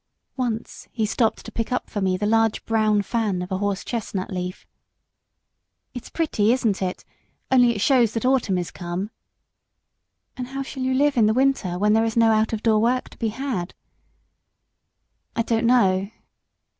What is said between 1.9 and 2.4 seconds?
me the